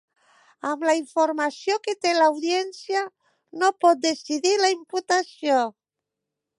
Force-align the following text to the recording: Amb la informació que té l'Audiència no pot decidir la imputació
Amb 0.69 0.85
la 0.89 0.95
informació 0.99 1.75
que 1.89 1.95
té 2.07 2.15
l'Audiència 2.17 3.05
no 3.65 3.73
pot 3.85 4.05
decidir 4.09 4.59
la 4.67 4.75
imputació 4.79 5.65